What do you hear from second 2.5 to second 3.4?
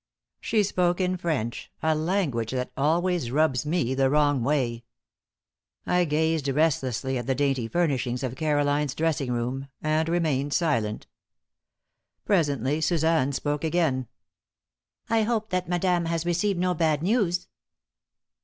that always